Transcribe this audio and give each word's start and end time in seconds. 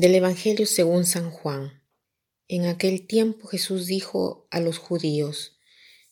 Del 0.00 0.14
Evangelio 0.14 0.64
según 0.64 1.04
San 1.04 1.30
Juan. 1.30 1.82
En 2.48 2.64
aquel 2.64 3.06
tiempo 3.06 3.48
Jesús 3.48 3.84
dijo 3.84 4.48
a 4.50 4.58
los 4.58 4.78
judíos, 4.78 5.58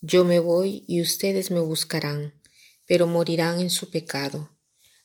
Yo 0.00 0.24
me 0.24 0.38
voy 0.38 0.84
y 0.88 1.02
ustedes 1.02 1.50
me 1.50 1.60
buscarán, 1.60 2.32
pero 2.86 3.06
morirán 3.06 3.60
en 3.60 3.68
su 3.68 3.90
pecado. 3.90 4.56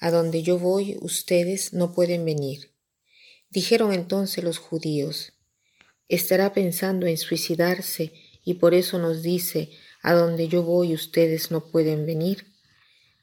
A 0.00 0.10
donde 0.10 0.42
yo 0.42 0.58
voy 0.58 0.98
ustedes 1.00 1.72
no 1.72 1.92
pueden 1.92 2.24
venir. 2.24 2.72
Dijeron 3.48 3.92
entonces 3.92 4.42
los 4.42 4.58
judíos, 4.58 5.34
¿estará 6.08 6.52
pensando 6.52 7.06
en 7.06 7.16
suicidarse 7.16 8.12
y 8.44 8.54
por 8.54 8.74
eso 8.74 8.98
nos 8.98 9.22
dice, 9.22 9.70
A 10.02 10.14
donde 10.14 10.48
yo 10.48 10.64
voy 10.64 10.94
ustedes 10.94 11.52
no 11.52 11.70
pueden 11.70 12.06
venir? 12.06 12.52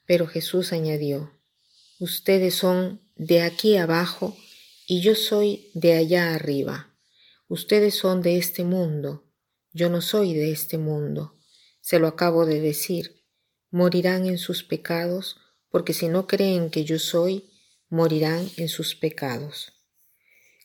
Pero 0.05 0.27
Jesús 0.27 0.71
añadió, 0.71 1.37
Ustedes 1.99 2.55
son 2.55 3.01
de 3.17 3.41
aquí 3.41 3.75
abajo, 3.75 4.37
y 4.87 5.01
yo 5.01 5.15
soy 5.15 5.71
de 5.73 5.93
allá 5.93 6.33
arriba. 6.33 6.95
Ustedes 7.47 7.95
son 7.95 8.21
de 8.21 8.37
este 8.37 8.63
mundo, 8.63 9.25
yo 9.73 9.89
no 9.89 10.01
soy 10.01 10.33
de 10.33 10.51
este 10.51 10.77
mundo. 10.77 11.37
Se 11.79 11.99
lo 11.99 12.07
acabo 12.07 12.45
de 12.45 12.59
decir. 12.59 13.23
Morirán 13.69 14.25
en 14.25 14.37
sus 14.37 14.63
pecados, 14.63 15.37
porque 15.69 15.93
si 15.93 16.09
no 16.09 16.27
creen 16.27 16.69
que 16.69 16.83
yo 16.83 16.99
soy, 16.99 17.49
morirán 17.89 18.49
en 18.57 18.67
sus 18.67 18.95
pecados. 18.95 19.71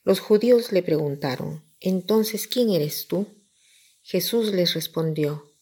Los 0.02 0.18
judíos 0.20 0.72
le 0.72 0.82
preguntaron, 0.82 1.64
entonces, 1.80 2.48
¿quién 2.48 2.70
eres 2.70 3.06
tú? 3.06 3.26
Jesús 4.02 4.52
les 4.52 4.74
respondió, 4.74 5.52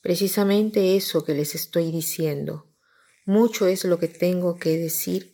precisamente 0.00 0.96
eso 0.96 1.24
que 1.24 1.34
les 1.34 1.54
estoy 1.54 1.90
diciendo. 1.90 2.72
Mucho 3.24 3.66
es 3.66 3.84
lo 3.84 3.98
que 3.98 4.08
tengo 4.08 4.56
que 4.56 4.76
decir 4.76 5.31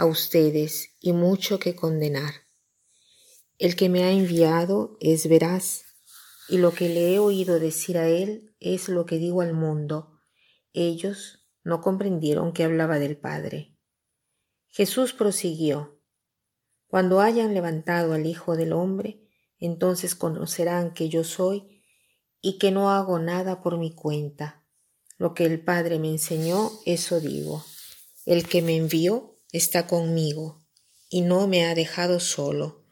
a 0.00 0.06
ustedes 0.06 0.96
y 0.98 1.12
mucho 1.12 1.58
que 1.58 1.76
condenar. 1.76 2.32
El 3.58 3.76
que 3.76 3.90
me 3.90 4.02
ha 4.04 4.10
enviado 4.10 4.96
es 4.98 5.28
veraz, 5.28 5.84
y 6.48 6.56
lo 6.56 6.72
que 6.72 6.88
le 6.88 7.14
he 7.14 7.18
oído 7.18 7.60
decir 7.60 7.98
a 7.98 8.08
él 8.08 8.56
es 8.60 8.88
lo 8.88 9.04
que 9.04 9.18
digo 9.18 9.42
al 9.42 9.52
mundo. 9.52 10.18
Ellos 10.72 11.46
no 11.64 11.82
comprendieron 11.82 12.54
que 12.54 12.64
hablaba 12.64 12.98
del 12.98 13.18
Padre. 13.18 13.76
Jesús 14.68 15.12
prosiguió, 15.12 16.00
Cuando 16.86 17.20
hayan 17.20 17.52
levantado 17.52 18.14
al 18.14 18.24
Hijo 18.24 18.56
del 18.56 18.72
Hombre, 18.72 19.28
entonces 19.58 20.14
conocerán 20.14 20.94
que 20.94 21.10
yo 21.10 21.24
soy 21.24 21.82
y 22.40 22.56
que 22.56 22.70
no 22.70 22.90
hago 22.90 23.18
nada 23.18 23.60
por 23.60 23.76
mi 23.76 23.94
cuenta. 23.94 24.64
Lo 25.18 25.34
que 25.34 25.44
el 25.44 25.62
Padre 25.62 25.98
me 25.98 26.08
enseñó, 26.08 26.70
eso 26.86 27.20
digo. 27.20 27.62
El 28.24 28.48
que 28.48 28.62
me 28.62 28.76
envió 28.76 29.36
está 29.52 29.86
conmigo 29.86 30.64
y 31.08 31.22
no 31.22 31.46
me 31.46 31.64
ha 31.64 31.74
dejado 31.74 32.20
solo, 32.20 32.84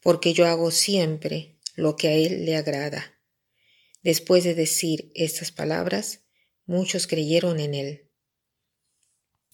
porque 0.00 0.32
yo 0.32 0.46
hago 0.46 0.70
siempre 0.70 1.58
lo 1.74 1.96
que 1.96 2.08
a 2.08 2.12
Él 2.12 2.44
le 2.44 2.56
agrada. 2.56 3.20
Después 4.02 4.44
de 4.44 4.54
decir 4.54 5.12
estas 5.14 5.52
palabras, 5.52 6.20
muchos 6.66 7.06
creyeron 7.06 7.60
en 7.60 7.74
Él. 7.74 8.10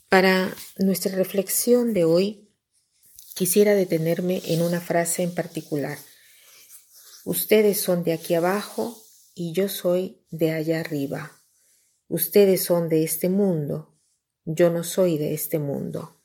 Para 0.08 0.54
nuestra 0.78 1.14
reflexión 1.16 1.92
de 1.92 2.04
hoy, 2.04 2.48
quisiera 3.34 3.74
detenerme 3.74 4.42
en 4.46 4.62
una 4.62 4.80
frase 4.80 5.22
en 5.22 5.34
particular. 5.34 5.98
Ustedes 7.24 7.80
son 7.80 8.04
de 8.04 8.12
aquí 8.12 8.34
abajo 8.34 9.02
y 9.34 9.52
yo 9.52 9.68
soy 9.68 10.24
de 10.30 10.52
allá 10.52 10.80
arriba. 10.80 11.32
Ustedes 12.06 12.62
son 12.62 12.88
de 12.88 13.02
este 13.02 13.28
mundo, 13.28 13.98
yo 14.44 14.70
no 14.70 14.84
soy 14.84 15.18
de 15.18 15.34
este 15.34 15.58
mundo. 15.58 16.20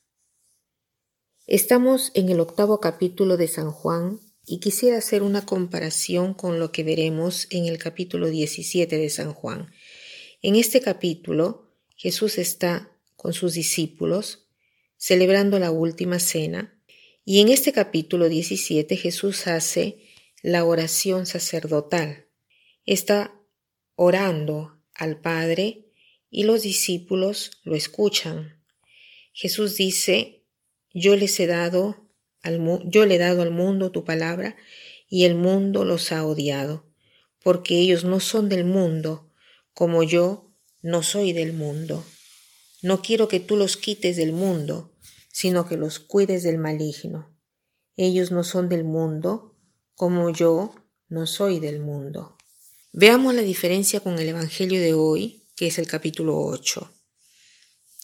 Estamos 1.52 2.12
en 2.14 2.30
el 2.30 2.42
octavo 2.42 2.80
capítulo 2.80 3.36
de 3.36 3.48
San 3.48 3.72
Juan 3.72 4.20
y 4.46 4.60
quisiera 4.60 5.00
hacer 5.00 5.24
una 5.24 5.48
comparación 5.48 6.36
con 6.36 6.60
lo 6.60 6.72
que 6.72 6.84
veremos 6.84 7.48
en 7.50 7.66
el 7.66 7.80
capítulo 7.80 8.30
17 8.30 8.96
de 8.96 9.10
San 9.10 9.34
Juan. 9.34 9.72
En 10.44 10.56
este 10.56 10.80
capítulo, 10.80 11.74
Jesús 11.96 12.38
está 12.38 12.96
con 13.16 13.34
sus 13.34 13.56
discípulos 13.56 14.46
celebrando 14.96 15.58
la 15.58 15.72
última 15.72 16.20
cena 16.20 16.80
y 17.26 17.40
en 17.40 17.50
este 17.50 17.72
capítulo 17.72 18.30
17 18.30 18.96
Jesús 18.96 19.48
hace 19.48 20.04
la 20.44 20.66
oración 20.66 21.26
sacerdotal. 21.26 22.28
Está 22.86 23.34
orando 23.96 24.80
al 24.94 25.20
Padre 25.20 25.88
y 26.30 26.44
los 26.44 26.62
discípulos 26.62 27.60
lo 27.64 27.74
escuchan. 27.74 28.62
Jesús 29.34 29.78
dice 29.78 30.39
yo 30.94 31.16
les 31.16 31.40
he 31.40 31.48
dado 31.48 32.10
al, 32.42 32.60
yo 32.86 33.06
le 33.06 33.16
he 33.16 33.20
dado 33.20 33.42
al 33.42 33.52
mundo 33.52 33.92
tu 33.92 34.04
palabra 34.04 34.56
y 35.08 35.26
el 35.26 35.36
mundo 35.36 35.86
los 35.86 36.12
ha 36.12 36.26
odiado, 36.26 36.86
porque 37.44 37.80
ellos 37.80 38.04
no 38.04 38.20
son 38.20 38.50
del 38.50 38.66
mundo, 38.66 39.32
como 39.74 40.04
yo 40.04 40.52
no 40.82 41.04
soy 41.04 41.34
del 41.34 41.54
mundo. 41.54 42.06
No 42.82 43.02
quiero 43.02 43.28
que 43.28 43.40
tú 43.40 43.58
los 43.58 43.76
quites 43.76 44.16
del 44.16 44.32
mundo, 44.32 44.94
sino 45.32 45.68
que 45.68 45.78
los 45.78 46.00
cuides 46.00 46.44
del 46.44 46.58
maligno. 46.58 47.36
Ellos 47.98 48.32
no 48.32 48.44
son 48.44 48.70
del 48.70 48.84
mundo, 48.84 49.58
como 49.96 50.30
yo 50.30 50.74
no 51.10 51.28
soy 51.28 51.60
del 51.60 51.80
mundo. 51.80 52.38
Veamos 52.94 53.34
la 53.34 53.42
diferencia 53.42 54.00
con 54.00 54.18
el 54.20 54.30
Evangelio 54.30 54.80
de 54.80 54.94
hoy, 54.94 55.44
que 55.56 55.68
es 55.68 55.78
el 55.78 55.88
capítulo 55.88 56.40
8. 56.40 56.90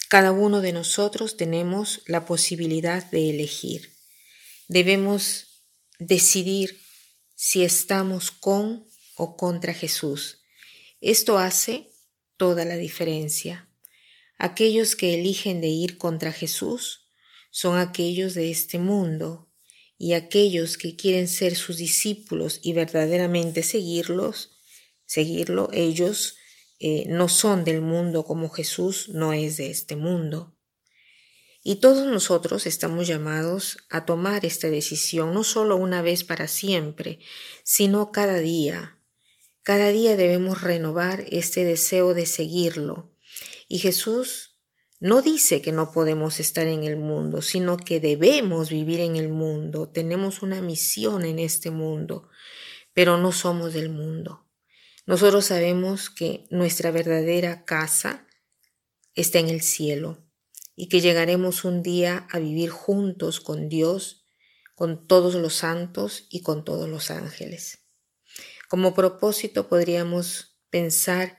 Cada 0.09 0.31
uno 0.31 0.61
de 0.61 0.71
nosotros 0.71 1.35
tenemos 1.35 2.01
la 2.05 2.25
posibilidad 2.25 3.09
de 3.11 3.29
elegir. 3.31 3.91
Debemos 4.67 5.63
decidir 5.99 6.79
si 7.35 7.63
estamos 7.63 8.31
con 8.31 8.87
o 9.15 9.35
contra 9.35 9.73
Jesús. 9.73 10.41
Esto 11.01 11.37
hace 11.37 11.89
toda 12.37 12.65
la 12.65 12.75
diferencia. 12.75 13.69
Aquellos 14.37 14.95
que 14.95 15.13
eligen 15.13 15.61
de 15.61 15.67
ir 15.67 15.97
contra 15.97 16.31
Jesús 16.31 17.07
son 17.51 17.77
aquellos 17.77 18.33
de 18.33 18.51
este 18.51 18.79
mundo 18.79 19.49
y 19.97 20.13
aquellos 20.13 20.77
que 20.77 20.95
quieren 20.95 21.27
ser 21.27 21.55
sus 21.55 21.77
discípulos 21.77 22.59
y 22.61 22.73
verdaderamente 22.73 23.63
seguirlos, 23.63 24.57
seguirlo, 25.05 25.69
ellos 25.71 26.35
eh, 26.79 27.05
no 27.07 27.29
son 27.29 27.63
del 27.63 27.81
mundo 27.81 28.25
como 28.25 28.49
Jesús 28.49 29.09
no 29.09 29.33
es 29.33 29.57
de 29.57 29.69
este 29.69 29.95
mundo. 29.95 30.55
Y 31.63 31.77
todos 31.77 32.05
nosotros 32.05 32.67
estamos 32.67 33.07
llamados 33.07 33.77
a 33.89 34.05
tomar 34.05 34.45
esta 34.45 34.69
decisión 34.69 35.33
no 35.33 35.43
solo 35.43 35.77
una 35.77 36.01
vez 36.03 36.23
para 36.23 36.47
siempre, 36.47 37.19
sino 37.63 38.11
cada 38.11 38.37
día. 38.37 38.99
Cada 39.63 39.89
día 39.89 40.15
debemos 40.15 40.61
renovar 40.61 41.25
este 41.29 41.63
deseo 41.65 42.13
de 42.13 42.27
seguirlo. 42.27 43.11
Y 43.67 43.79
Jesús 43.79 44.59
no 44.99 45.23
dice 45.23 45.61
que 45.63 45.71
no 45.71 45.91
podemos 45.91 46.39
estar 46.39 46.67
en 46.67 46.83
el 46.83 46.97
mundo, 46.97 47.41
sino 47.41 47.77
que 47.77 47.99
debemos 47.99 48.69
vivir 48.69 48.99
en 48.99 49.15
el 49.15 49.29
mundo. 49.29 49.89
Tenemos 49.89 50.43
una 50.43 50.61
misión 50.61 51.25
en 51.25 51.39
este 51.39 51.71
mundo, 51.71 52.29
pero 52.93 53.17
no 53.17 53.31
somos 53.31 53.73
del 53.73 53.89
mundo. 53.89 54.44
Nosotros 55.05 55.45
sabemos 55.45 56.09
que 56.09 56.47
nuestra 56.49 56.89
verdadera 56.89 57.63
casa 57.63 58.27
está 59.13 59.39
en 59.39 59.49
el 59.49 59.61
cielo 59.61 60.25
y 60.75 60.89
que 60.89 60.99
llegaremos 60.99 61.63
un 61.63 61.83
día 61.83 62.27
a 62.31 62.39
vivir 62.39 62.69
juntos 62.69 63.39
con 63.39 63.69
Dios, 63.69 64.25
con 64.73 65.07
todos 65.07 65.35
los 65.35 65.53
santos 65.53 66.25
y 66.29 66.41
con 66.41 66.65
todos 66.65 66.89
los 66.89 67.11
ángeles. 67.11 67.79
Como 68.67 68.95
propósito 68.95 69.69
podríamos 69.69 70.57
pensar 70.71 71.37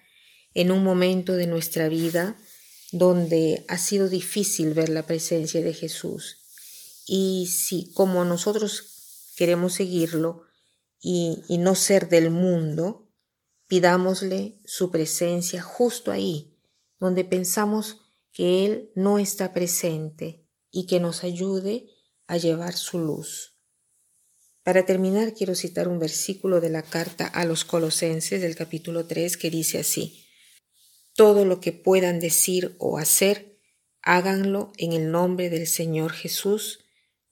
en 0.55 0.71
un 0.71 0.85
momento 0.85 1.35
de 1.35 1.49
nuestra 1.49 1.89
vida 1.89 2.37
donde 2.93 3.65
ha 3.69 3.79
sido 3.79 4.09
difícil 4.09 4.75
ver 4.75 4.89
la 4.89 5.07
presencia 5.07 5.61
de 5.61 5.75
Jesús. 5.75 6.39
Y 7.05 7.49
si 7.49 7.93
como 7.93 8.25
nosotros 8.25 9.33
queremos 9.37 9.75
seguirlo 9.75 10.45
y, 11.01 11.43
y 11.49 11.59
no 11.59 11.75
ser 11.75 12.09
del 12.09 12.31
mundo, 12.31 13.06
Pidámosle 13.69 14.61
su 14.65 14.91
presencia 14.91 15.61
justo 15.63 16.13
ahí, 16.13 16.57
donde 17.01 17.25
pensamos 17.25 18.03
que 18.33 18.65
Él 18.65 18.91
no 18.95 19.19
está 19.19 19.53
presente 19.53 20.47
y 20.71 20.87
que 20.87 21.01
nos 21.01 21.25
ayude 21.25 21.87
a 22.27 22.37
llevar 22.37 22.75
su 22.75 22.99
luz. 22.99 23.57
Para 24.63 24.85
terminar, 24.85 25.33
quiero 25.33 25.55
citar 25.55 25.87
un 25.89 25.99
versículo 25.99 26.61
de 26.61 26.71
la 26.71 26.83
carta 26.83 27.27
a 27.27 27.45
los 27.45 27.65
colosenses 27.65 28.43
del 28.43 28.57
capítulo 28.57 29.07
3 29.07 29.37
que 29.37 29.49
dice 29.49 29.79
así, 29.79 30.27
Todo 31.15 31.45
lo 31.45 31.61
que 31.61 31.73
puedan 31.73 32.19
decir 32.19 32.75
o 32.79 32.99
hacer, 32.99 33.59
háganlo 34.03 34.73
en 34.77 34.93
el 34.93 35.11
nombre 35.11 35.51
del 35.51 35.67
Señor 35.67 36.13
Jesús, 36.13 36.81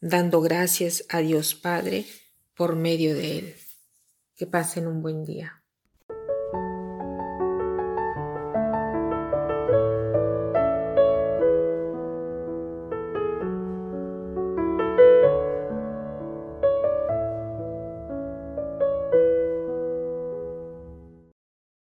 dando 0.01 0.41
gracias 0.41 1.05
a 1.09 1.19
Dios 1.21 1.57
Padre 1.57 2.07
por 2.57 2.77
medio 2.77 3.15
de 3.15 3.39
Él. 3.39 3.55
Que 4.37 4.47
pasen 4.47 4.87
un 4.87 5.03
buen 5.03 5.25
día. 5.25 5.64